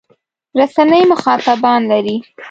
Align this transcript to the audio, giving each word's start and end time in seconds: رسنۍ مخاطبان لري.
رسنۍ 0.59 1.01
مخاطبان 1.11 1.81
لري. 1.91 2.17